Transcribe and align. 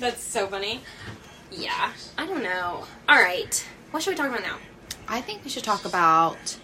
That's 0.00 0.22
so 0.22 0.46
funny. 0.46 0.80
Yeah, 1.50 1.92
I 2.16 2.26
don't 2.26 2.42
know. 2.42 2.84
All 3.08 3.22
right, 3.22 3.66
what 3.90 4.02
should 4.02 4.10
we 4.12 4.16
talk 4.16 4.28
about 4.28 4.42
now? 4.42 4.58
I 5.08 5.20
think 5.20 5.42
we 5.44 5.50
should 5.50 5.64
talk 5.64 5.84
about. 5.84 6.58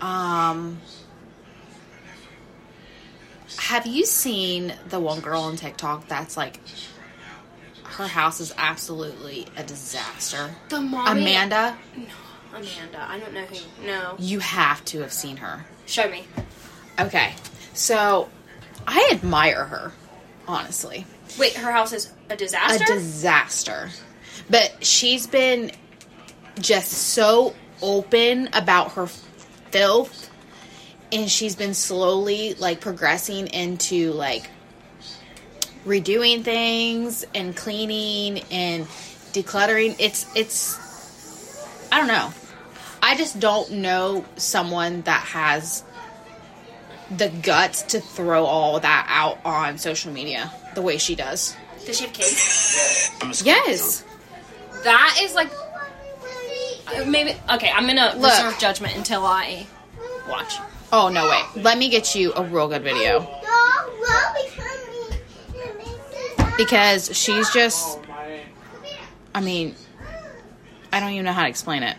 Um, 0.00 0.78
have 3.58 3.86
you 3.86 4.06
seen 4.06 4.72
the 4.88 4.98
one 5.00 5.20
girl 5.20 5.42
on 5.42 5.56
TikTok 5.56 6.08
that's 6.08 6.36
like, 6.36 6.58
her 7.84 8.06
house 8.06 8.40
is 8.40 8.54
absolutely 8.56 9.46
a 9.56 9.62
disaster? 9.64 10.50
The 10.68 10.80
mommy. 10.80 11.20
Amanda, 11.22 11.76
No, 11.96 12.04
Amanda. 12.54 13.06
I 13.06 13.18
don't 13.18 13.34
know 13.34 13.44
who. 13.44 13.86
No. 13.86 14.14
you 14.18 14.38
have 14.38 14.84
to 14.86 15.00
have 15.00 15.12
seen 15.12 15.36
her. 15.38 15.66
Show 15.86 16.08
me. 16.08 16.24
Okay, 16.98 17.34
so 17.74 18.28
I 18.86 19.10
admire 19.12 19.64
her, 19.64 19.92
honestly. 20.50 21.06
Wait, 21.38 21.54
her 21.54 21.70
house 21.70 21.92
is 21.92 22.12
a 22.28 22.36
disaster. 22.36 22.84
a 22.84 22.86
disaster. 22.86 23.90
But 24.48 24.84
she's 24.84 25.26
been 25.26 25.70
just 26.58 26.90
so 26.90 27.54
open 27.82 28.48
about 28.52 28.92
her 28.92 29.06
filth 29.06 30.30
and 31.12 31.30
she's 31.30 31.56
been 31.56 31.74
slowly 31.74 32.54
like 32.54 32.80
progressing 32.80 33.46
into 33.48 34.12
like 34.12 34.50
redoing 35.84 36.44
things 36.44 37.24
and 37.34 37.56
cleaning 37.56 38.42
and 38.50 38.86
decluttering. 39.32 39.96
It's 39.98 40.26
it's 40.34 40.78
I 41.90 41.98
don't 41.98 42.08
know. 42.08 42.32
I 43.02 43.16
just 43.16 43.40
don't 43.40 43.70
know 43.72 44.24
someone 44.36 45.02
that 45.02 45.22
has 45.22 45.82
the 47.16 47.28
guts 47.28 47.82
to 47.82 48.00
throw 48.00 48.44
all 48.44 48.80
that 48.80 49.06
out 49.08 49.38
on 49.44 49.78
social 49.78 50.12
media 50.12 50.50
the 50.74 50.82
way 50.82 50.98
she 50.98 51.14
does. 51.14 51.56
Does 51.84 51.98
she 51.98 52.04
have 52.04 52.12
kids? 52.12 53.10
I'm. 53.20 53.32
Yes. 53.44 54.04
That 54.84 55.18
is 55.20 55.34
like 55.34 55.50
maybe. 57.06 57.34
Okay, 57.52 57.70
I'm 57.70 57.86
gonna 57.86 58.14
Look. 58.16 58.30
reserve 58.30 58.58
judgment 58.58 58.96
until 58.96 59.24
I 59.24 59.66
watch. 60.28 60.54
Oh 60.92 61.08
no, 61.08 61.28
way! 61.28 61.62
Let 61.62 61.78
me 61.78 61.88
get 61.88 62.14
you 62.14 62.32
a 62.34 62.44
real 62.44 62.68
good 62.68 62.82
video 62.82 63.28
because 66.56 67.16
she's 67.16 67.50
just. 67.50 67.98
I 69.34 69.40
mean, 69.40 69.74
I 70.92 71.00
don't 71.00 71.12
even 71.12 71.24
know 71.24 71.32
how 71.32 71.42
to 71.42 71.48
explain 71.48 71.82
it. 71.82 71.96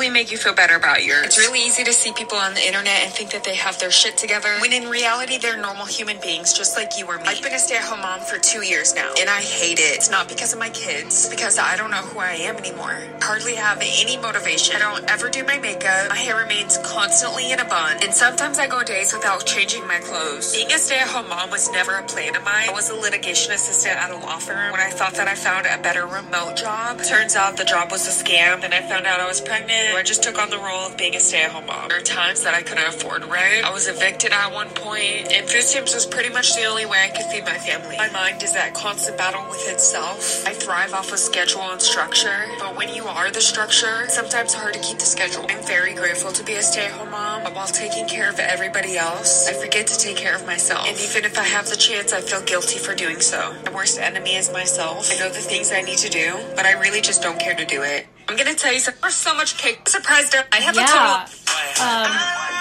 Make 0.00 0.30
you 0.30 0.38
feel 0.38 0.54
better 0.54 0.76
about 0.76 1.04
yours. 1.04 1.24
It's 1.24 1.38
really 1.38 1.60
easy 1.64 1.84
to 1.84 1.92
see 1.92 2.12
people 2.12 2.38
on 2.38 2.54
the 2.54 2.64
internet 2.66 3.02
and 3.04 3.12
think 3.12 3.30
that 3.30 3.44
they 3.44 3.54
have 3.56 3.78
their 3.78 3.90
shit 3.90 4.16
together 4.16 4.48
when 4.60 4.72
in 4.72 4.88
reality 4.88 5.38
they're 5.38 5.60
normal 5.60 5.86
human 5.86 6.18
beings 6.20 6.52
just 6.52 6.76
like 6.76 6.98
you 6.98 7.06
or 7.06 7.18
me. 7.18 7.24
I've 7.26 7.42
been 7.42 7.52
a 7.52 7.58
stay-at-home 7.58 8.00
mom 8.00 8.20
for 8.20 8.38
two 8.38 8.62
years 8.62 8.94
now 8.94 9.12
and 9.18 9.30
I 9.30 9.40
hate 9.40 9.78
it. 9.78 9.96
It's 9.96 10.10
not 10.10 10.28
because 10.28 10.52
of 10.52 10.58
my 10.58 10.70
kids, 10.70 11.28
because 11.28 11.58
I 11.58 11.76
don't 11.76 11.90
know 11.90 12.02
who 12.12 12.18
I 12.20 12.32
am 12.32 12.56
anymore. 12.56 12.98
Hardly 13.20 13.54
have 13.54 13.78
any 13.80 14.16
motivation. 14.16 14.76
I 14.76 14.78
don't 14.80 15.10
ever 15.10 15.28
do 15.28 15.44
my 15.44 15.58
makeup. 15.58 16.08
My 16.08 16.16
hair 16.16 16.36
remains 16.36 16.78
constantly 16.78 17.52
in 17.52 17.60
a 17.60 17.64
bun 17.64 17.98
and 18.02 18.12
sometimes 18.12 18.58
I 18.58 18.66
go 18.68 18.82
days 18.82 19.12
without 19.12 19.46
changing 19.46 19.86
my 19.86 19.98
clothes. 20.00 20.54
Being 20.54 20.72
a 20.72 20.78
stay-at-home 20.78 21.28
mom 21.28 21.50
was 21.50 21.70
never 21.70 21.96
a 21.96 22.02
plan 22.02 22.36
of 22.36 22.44
mine. 22.44 22.68
I 22.68 22.72
was 22.72 22.90
a 22.90 22.94
litigation 22.96 23.52
assistant 23.52 23.96
at 23.96 24.10
a 24.10 24.16
law 24.16 24.38
firm 24.38 24.72
when 24.72 24.80
I 24.80 24.90
thought 24.90 25.14
that 25.14 25.28
I 25.28 25.34
found 25.34 25.66
a 25.66 25.80
better 25.82 26.06
remote 26.06 26.56
job. 26.56 27.02
Turns 27.02 27.36
out 27.36 27.56
the 27.56 27.64
job 27.64 27.90
was 27.90 28.06
a 28.06 28.24
scam 28.24 28.64
and 28.64 28.72
I 28.72 28.80
found 28.82 29.06
out 29.06 29.20
I 29.20 29.26
was 29.26 29.40
pregnant. 29.40 29.81
I 29.96 30.02
just 30.04 30.22
took 30.22 30.38
on 30.38 30.50
the 30.50 30.58
role 30.58 30.86
of 30.86 30.96
being 30.96 31.14
a 31.14 31.20
stay-at-home 31.20 31.66
mom. 31.66 31.88
There 31.88 31.98
are 31.98 32.02
times 32.02 32.42
that 32.42 32.54
I 32.54 32.62
couldn't 32.62 32.88
afford 32.88 33.24
rent. 33.24 33.64
I 33.64 33.72
was 33.72 33.86
evicted 33.88 34.32
at 34.32 34.52
one 34.52 34.68
point, 34.70 35.32
and 35.32 35.48
food 35.48 35.62
stamps 35.62 35.94
was 35.94 36.06
pretty 36.06 36.30
much 36.30 36.54
the 36.56 36.64
only 36.64 36.86
way 36.86 36.98
I 37.04 37.08
could 37.08 37.26
feed 37.26 37.44
my 37.44 37.58
family. 37.58 37.96
My 37.96 38.10
mind 38.10 38.42
is 38.42 38.52
that 38.54 38.74
constant 38.74 39.16
battle 39.16 39.44
with 39.48 39.68
itself. 39.68 40.46
I 40.46 40.52
thrive 40.52 40.92
off 40.92 41.12
of 41.12 41.18
schedule 41.18 41.62
and 41.62 41.80
structure, 41.80 42.46
but 42.58 42.76
when 42.76 42.88
you 42.92 43.04
are 43.06 43.30
the 43.30 43.40
structure, 43.40 44.02
it's 44.02 44.14
sometimes 44.14 44.54
hard 44.54 44.74
to 44.74 44.80
keep 44.80 44.98
the 44.98 45.04
schedule. 45.04 45.46
I'm 45.48 45.62
very 45.66 45.94
grateful 45.94 46.32
to 46.32 46.42
be 46.44 46.54
a 46.54 46.62
stay-at-home 46.62 47.10
mom, 47.10 47.11
but 47.11 47.11
while 47.50 47.66
taking 47.66 48.06
care 48.06 48.30
of 48.30 48.38
everybody 48.38 48.96
else, 48.96 49.48
I 49.48 49.52
forget 49.54 49.86
to 49.88 49.98
take 49.98 50.16
care 50.16 50.34
of 50.34 50.46
myself. 50.46 50.86
And 50.86 50.96
even 51.00 51.24
if 51.24 51.38
I 51.38 51.42
have 51.44 51.68
the 51.68 51.76
chance, 51.76 52.12
I 52.12 52.20
feel 52.20 52.42
guilty 52.42 52.78
for 52.78 52.94
doing 52.94 53.20
so. 53.20 53.54
My 53.66 53.72
worst 53.74 53.98
enemy 53.98 54.36
is 54.36 54.52
myself. 54.52 55.10
I 55.12 55.18
know 55.18 55.28
the 55.28 55.40
things 55.40 55.72
I 55.72 55.82
need 55.82 55.98
to 55.98 56.08
do, 56.08 56.34
but 56.56 56.64
I 56.66 56.72
really 56.80 57.00
just 57.00 57.22
don't 57.22 57.38
care 57.38 57.54
to 57.54 57.64
do 57.64 57.82
it. 57.82 58.06
I'm 58.28 58.36
gonna 58.36 58.54
tell 58.54 58.72
you 58.72 58.80
something. 58.80 59.00
There's 59.02 59.14
so 59.14 59.34
much 59.34 59.58
cake. 59.58 59.88
Surprised. 59.88 60.34
I 60.52 60.56
have 60.60 60.76
Yeah. 60.76 60.84
a 60.84 61.26
total. 61.26 61.84
Um. 61.84 62.18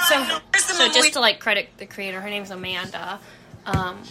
So. 0.07 0.39
So 0.75 0.87
just 0.91 1.13
to 1.13 1.19
like 1.19 1.39
credit 1.39 1.69
the 1.77 1.85
creator, 1.85 2.19
her 2.19 2.29
name's 2.29 2.49
Amanda. 2.51 3.19
Um. 3.65 4.01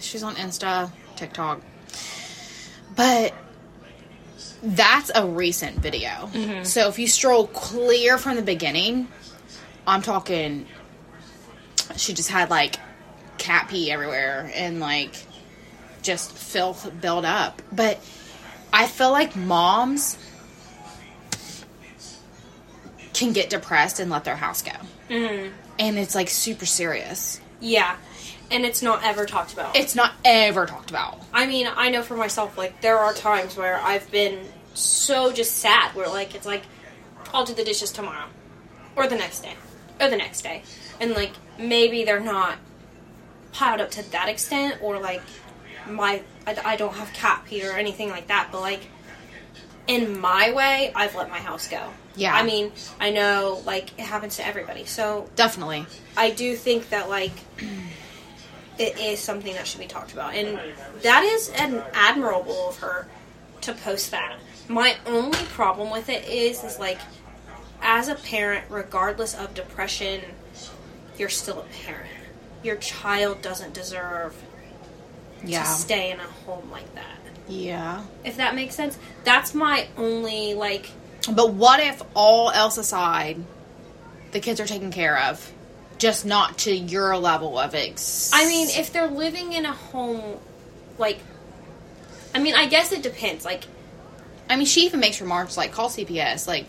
She's 0.00 0.22
on 0.22 0.34
Insta, 0.36 0.90
TikTok. 1.16 1.60
But 2.94 3.34
that's 4.62 5.10
a 5.14 5.26
recent 5.26 5.76
video. 5.78 6.30
So 6.64 6.88
if 6.88 6.98
you 6.98 7.06
stroll 7.06 7.46
clear 7.48 8.16
from 8.18 8.36
the 8.36 8.42
beginning, 8.42 9.08
I'm 9.86 10.02
talking 10.02 10.66
she 11.96 12.12
just 12.14 12.28
had 12.28 12.50
like 12.50 12.76
cat 13.38 13.68
pee 13.68 13.90
everywhere 13.90 14.50
and 14.54 14.80
like 14.80 15.14
just 16.02 16.32
filth 16.32 16.90
built 17.00 17.24
up. 17.24 17.62
But 17.72 18.00
I 18.72 18.86
feel 18.86 19.10
like 19.10 19.36
moms 19.36 20.18
can 23.12 23.32
get 23.32 23.48
depressed 23.50 24.00
and 24.00 24.10
let 24.10 24.24
their 24.24 24.36
house 24.36 24.62
go. 24.62 24.72
Mm-hmm. 25.08 25.52
And 25.78 25.98
it's 25.98 26.14
like 26.14 26.28
super 26.28 26.66
serious. 26.66 27.40
Yeah. 27.60 27.96
And 28.50 28.64
it's 28.64 28.82
not 28.82 29.02
ever 29.02 29.26
talked 29.26 29.52
about. 29.52 29.74
It's 29.74 29.94
not 29.94 30.12
ever 30.24 30.66
talked 30.66 30.90
about. 30.90 31.20
I 31.32 31.46
mean, 31.46 31.68
I 31.74 31.90
know 31.90 32.02
for 32.02 32.16
myself, 32.16 32.56
like, 32.56 32.80
there 32.80 32.98
are 32.98 33.12
times 33.12 33.56
where 33.56 33.80
I've 33.80 34.08
been 34.12 34.46
so 34.74 35.32
just 35.32 35.56
sad, 35.56 35.94
where, 35.96 36.08
like, 36.08 36.36
it's 36.36 36.46
like, 36.46 36.62
I'll 37.34 37.44
do 37.44 37.54
the 37.54 37.64
dishes 37.64 37.90
tomorrow, 37.90 38.26
or 38.94 39.08
the 39.08 39.16
next 39.16 39.40
day, 39.40 39.54
or 40.00 40.08
the 40.10 40.16
next 40.16 40.42
day. 40.42 40.62
And, 41.00 41.12
like, 41.12 41.32
maybe 41.58 42.04
they're 42.04 42.20
not 42.20 42.58
piled 43.52 43.80
up 43.80 43.90
to 43.92 44.10
that 44.12 44.28
extent, 44.28 44.78
or, 44.82 44.98
like, 45.00 45.22
my, 45.88 46.22
I, 46.46 46.56
I 46.64 46.76
don't 46.76 46.94
have 46.94 47.12
cat 47.12 47.44
pee 47.46 47.66
or 47.66 47.72
anything 47.72 48.10
like 48.10 48.28
that, 48.28 48.48
but, 48.52 48.60
like, 48.60 48.80
in 49.86 50.18
my 50.18 50.52
way, 50.52 50.92
I've 50.94 51.14
let 51.14 51.30
my 51.30 51.38
house 51.38 51.68
go. 51.68 51.80
Yeah. 52.16 52.34
I 52.34 52.42
mean, 52.42 52.72
I 52.98 53.10
know, 53.10 53.62
like, 53.66 53.96
it 53.98 54.04
happens 54.04 54.36
to 54.36 54.46
everybody. 54.46 54.84
So, 54.84 55.28
Definitely. 55.36 55.86
I 56.16 56.30
do 56.30 56.56
think 56.56 56.88
that 56.88 57.08
like 57.08 57.32
it 58.78 58.98
is 58.98 59.20
something 59.20 59.54
that 59.54 59.66
should 59.66 59.80
be 59.80 59.86
talked 59.86 60.12
about, 60.12 60.34
and 60.34 60.58
that 61.02 61.22
is 61.22 61.50
an 61.50 61.82
admirable 61.92 62.70
of 62.70 62.78
her 62.78 63.06
to 63.62 63.72
post 63.74 64.10
that. 64.10 64.36
My 64.68 64.96
only 65.06 65.38
problem 65.46 65.90
with 65.90 66.08
it 66.08 66.26
is, 66.26 66.64
is 66.64 66.78
like 66.78 66.98
as 67.86 68.08
a 68.08 68.16
parent, 68.16 68.64
regardless 68.68 69.32
of 69.34 69.54
depression, 69.54 70.20
you're 71.16 71.28
still 71.28 71.60
a 71.60 71.84
parent. 71.86 72.10
Your 72.64 72.76
child 72.76 73.40
doesn't 73.40 73.72
deserve 73.72 74.34
Yeah. 75.44 75.62
to 75.62 75.68
stay 75.68 76.10
in 76.10 76.18
a 76.18 76.24
home 76.44 76.68
like 76.70 76.92
that. 76.96 77.04
Yeah. 77.48 78.02
If 78.24 78.38
that 78.38 78.56
makes 78.56 78.74
sense, 78.74 78.98
that's 79.22 79.54
my 79.54 79.86
only 79.96 80.54
like. 80.54 80.90
But 81.30 81.52
what 81.52 81.78
if 81.80 82.02
all 82.14 82.50
else 82.50 82.76
aside, 82.76 83.42
the 84.32 84.40
kids 84.40 84.60
are 84.60 84.66
taken 84.66 84.90
care 84.90 85.16
of, 85.18 85.52
just 85.98 86.24
not 86.26 86.58
to 86.58 86.74
your 86.76 87.16
level 87.16 87.56
of 87.56 87.74
ex? 87.74 88.30
I 88.34 88.46
mean, 88.46 88.68
if 88.70 88.92
they're 88.92 89.06
living 89.06 89.52
in 89.52 89.64
a 89.64 89.72
home, 89.72 90.38
like, 90.98 91.20
I 92.34 92.40
mean, 92.40 92.54
I 92.54 92.66
guess 92.66 92.90
it 92.90 93.02
depends. 93.02 93.44
Like, 93.44 93.62
I 94.50 94.56
mean, 94.56 94.66
she 94.66 94.84
even 94.86 94.98
makes 94.98 95.20
remarks 95.20 95.56
like, 95.56 95.70
"Call 95.72 95.88
CPS." 95.88 96.46
Like, 96.48 96.66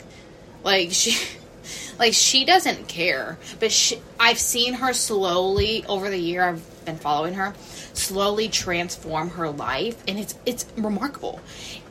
like 0.63 0.91
she, 0.91 1.17
like 1.99 2.13
she 2.13 2.45
doesn't 2.45 2.87
care. 2.87 3.37
But 3.59 3.71
she, 3.71 4.01
I've 4.19 4.39
seen 4.39 4.75
her 4.75 4.93
slowly 4.93 5.85
over 5.87 6.09
the 6.09 6.17
year. 6.17 6.43
I've 6.43 6.85
been 6.85 6.97
following 6.97 7.35
her, 7.35 7.53
slowly 7.93 8.47
transform 8.47 9.31
her 9.31 9.49
life, 9.49 10.01
and 10.07 10.17
it's 10.17 10.35
it's 10.45 10.65
remarkable. 10.75 11.39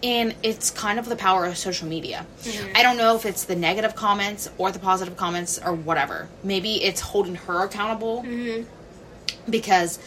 And 0.02 0.34
it's 0.42 0.70
kind 0.70 0.98
of 0.98 1.06
the 1.06 1.16
power 1.16 1.46
of 1.46 1.56
social 1.56 1.88
media. 1.88 2.26
Mm-hmm. 2.42 2.76
I 2.76 2.82
don't 2.82 2.96
know 2.96 3.16
if 3.16 3.24
it's 3.24 3.44
the 3.44 3.56
negative 3.56 3.94
comments 3.96 4.48
or 4.58 4.70
the 4.70 4.78
positive 4.78 5.16
comments 5.16 5.58
or 5.58 5.72
whatever. 5.72 6.28
Maybe 6.42 6.82
it's 6.84 7.00
holding 7.00 7.34
her 7.34 7.64
accountable 7.64 8.22
mm-hmm. 8.22 8.68
because 9.50 9.98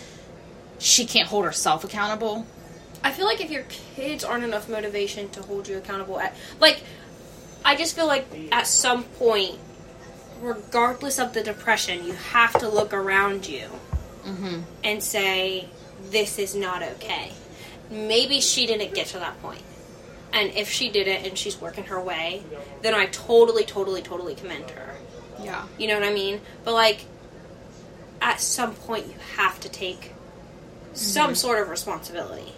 she 0.78 1.06
can't 1.06 1.28
hold 1.28 1.45
herself 1.45 1.84
accountable. 1.84 2.45
I 3.04 3.12
feel 3.12 3.25
like 3.25 3.42
if 3.42 3.50
your 3.50 3.63
kids 3.69 4.24
aren't 4.24 4.44
enough 4.44 4.69
motivation 4.69 5.30
to 5.30 5.42
hold 5.42 5.68
you 5.68 5.78
accountable, 5.78 6.19
at 6.19 6.36
like, 6.60 6.84
I 7.69 7.75
just 7.75 7.95
feel 7.95 8.07
like 8.07 8.25
at 8.51 8.66
some 8.66 9.04
point, 9.04 9.60
regardless 10.42 11.19
of 11.19 11.33
the 11.33 11.44
depression, 11.44 12.04
you 12.04 12.13
have 12.13 12.51
to 12.54 12.68
look 12.68 12.95
around 12.95 13.48
you 13.48 13.68
mm-hmm. 14.25 14.62
and 14.83 15.04
say, 15.04 15.69
"This 16.10 16.39
is 16.39 16.56
not 16.56 16.81
okay." 16.81 17.31
Maybe 17.92 18.42
she 18.42 18.66
didn't 18.66 18.95
get 18.95 19.06
to 19.10 19.19
that 19.19 19.39
point, 19.44 19.62
and 20.33 20.50
if 20.56 20.68
she 20.68 20.89
did 20.89 21.07
it 21.07 21.24
and 21.27 21.38
she's 21.38 21.62
working 21.62 21.83
her 21.83 22.01
way, 22.01 22.42
then 22.81 22.95
I 22.95 23.06
totally, 23.06 23.66
totally, 23.66 24.01
totally 24.01 24.33
commend 24.33 24.72
her. 24.72 24.95
Yeah. 25.39 25.68
You 25.77 25.89
know 25.89 26.00
what 26.00 26.10
I 26.10 26.12
mean? 26.12 26.42
But 26.63 26.74
like, 26.74 27.06
at 28.19 28.42
some 28.42 28.74
point, 28.74 29.06
you 29.06 29.15
have 29.36 29.60
to 29.60 29.69
take 29.69 30.13
some 30.94 31.27
mm-hmm. 31.27 31.33
sort 31.36 31.62
of 31.62 31.69
responsibility 31.69 32.51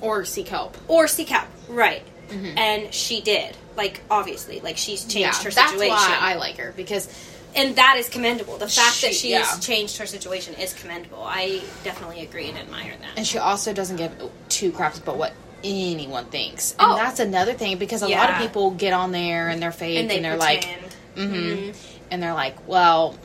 Or 0.00 0.24
seek 0.24 0.48
help. 0.48 0.76
or 0.88 1.06
seek 1.06 1.28
help. 1.28 1.46
Right. 1.68 2.02
And 2.32 2.92
she 2.94 3.20
did. 3.20 3.56
Like 3.76 4.00
obviously, 4.10 4.60
like 4.60 4.76
she's 4.76 5.02
changed 5.04 5.18
yeah, 5.38 5.42
her 5.44 5.50
that's 5.50 5.72
situation, 5.72 5.94
why 5.96 6.18
I 6.20 6.34
like 6.34 6.56
her 6.58 6.72
because 6.76 7.08
and 7.54 7.74
that 7.76 7.96
is 7.98 8.08
commendable. 8.08 8.58
The 8.58 8.68
fact 8.68 9.00
that 9.02 9.08
She- 9.08 9.14
she 9.14 9.30
yeah. 9.30 9.58
changed 9.58 9.96
her 9.98 10.06
situation 10.06 10.54
is 10.54 10.72
commendable. 10.72 11.22
I 11.24 11.62
definitely 11.82 12.20
agree 12.22 12.48
and 12.48 12.56
admire 12.58 12.92
that. 13.00 13.10
And 13.16 13.26
she 13.26 13.38
also 13.38 13.72
doesn't 13.72 13.96
give 13.96 14.12
two 14.48 14.70
craps 14.70 14.98
about 14.98 15.16
what 15.16 15.32
anyone 15.64 16.26
thinks. 16.26 16.72
And 16.78 16.92
Oh. 16.92 16.96
that's 16.96 17.18
another 17.20 17.52
thing 17.54 17.76
because 17.78 18.02
a 18.02 18.08
lot 18.08 18.30
of 18.30 18.36
people 18.38 18.70
get 18.72 18.92
on 18.92 19.10
there 19.12 19.48
and 19.48 19.60
they're 19.60 19.72
fake 19.72 19.98
and, 19.98 20.10
they 20.10 20.20
they're 20.20 20.36
pretend. 20.38 20.82
like, 20.82 20.92
hmm 21.16 21.70
and 22.12 22.22
they're 22.22 22.34
like, 22.34 22.56
well, 22.68 23.16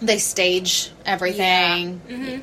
they 0.00 0.18
stage 0.18 0.90
everything. 1.04 2.00
Mhm. 2.08 2.40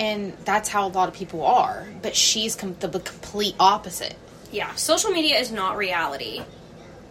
And 0.00 0.32
that's 0.46 0.70
how 0.70 0.86
a 0.86 0.88
lot 0.88 1.08
of 1.08 1.14
people 1.14 1.44
are. 1.44 1.86
But 2.00 2.16
she's 2.16 2.56
com- 2.56 2.74
the 2.80 2.88
complete 2.88 3.54
opposite. 3.60 4.16
yeah, 4.50 4.74
social 4.74 5.10
media 5.10 5.38
is 5.38 5.52
not 5.52 5.76
reality. 5.76 6.42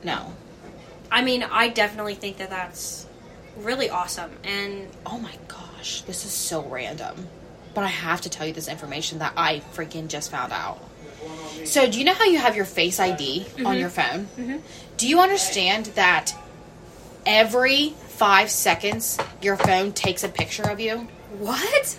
No. 0.03 0.33
I 1.12 1.21
mean, 1.21 1.44
I 1.44 1.69
definitely 1.69 2.15
think 2.15 2.38
that 2.38 2.50
that's 2.50 3.06
really 3.57 3.89
awesome. 3.89 4.31
And 4.44 4.88
Oh 5.06 5.19
my 5.19 5.36
gosh, 5.47 6.01
this 6.01 6.25
is 6.25 6.31
so 6.31 6.63
random. 6.63 7.27
But 7.75 7.83
I 7.83 7.88
have 7.88 8.21
to 8.21 8.30
tell 8.30 8.47
you 8.47 8.53
this 8.53 8.68
information 8.68 9.19
that 9.19 9.33
I 9.38 9.59
freaking 9.74 10.07
just 10.07 10.31
found 10.31 10.51
out. 10.51 10.80
So, 11.65 11.89
do 11.89 12.00
you 12.00 12.06
know 12.06 12.13
how 12.13 12.25
you 12.25 12.39
have 12.39 12.56
your 12.56 12.65
Face 12.65 13.00
ID 13.00 13.42
on 13.42 13.50
mm-hmm. 13.50 13.74
your 13.80 13.89
phone? 13.89 14.27
Mm-hmm. 14.38 14.57
Do 14.97 15.07
you 15.07 15.19
understand 15.19 15.88
that 15.88 16.33
every 17.25 17.89
five 18.07 18.50
seconds 18.50 19.19
your 19.42 19.57
phone 19.57 19.92
takes 19.92 20.24
a 20.24 20.30
picture 20.30 20.63
of 20.63 20.80
you? 20.80 21.07
what? 21.38 21.97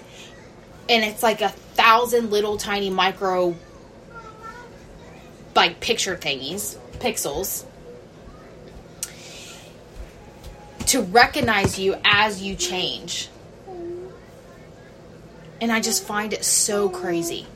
And 0.91 1.05
it's 1.05 1.23
like 1.23 1.41
a 1.41 1.51
thousand 1.51 2.31
little 2.31 2.57
tiny 2.57 2.91
micro, 2.91 3.55
like 5.55 5.79
picture 5.81 6.17
thingies, 6.17 6.77
pixels, 6.99 7.65
to 10.87 11.03
recognize 11.03 11.79
you 11.79 11.95
as 12.05 12.43
you 12.43 12.57
change. 12.57 13.29
And 15.61 15.71
I 15.71 15.81
just 15.81 16.05
find 16.05 16.33
it 16.33 16.45
so 16.45 16.89
crazy. 16.89 17.47